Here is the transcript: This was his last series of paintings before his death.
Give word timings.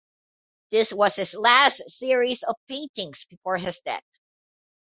This 0.71 0.91
was 0.91 1.15
his 1.17 1.35
last 1.35 1.83
series 1.87 2.41
of 2.41 2.55
paintings 2.67 3.25
before 3.29 3.57
his 3.57 3.79
death. 3.81 4.01